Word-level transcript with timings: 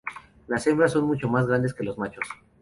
Las 0.47 0.65
hembras 0.65 0.93
son 0.93 1.05
mucho 1.05 1.29
más 1.29 1.45
grandes 1.45 1.75
que 1.75 1.83
los 1.83 1.95
machos. 1.95 2.25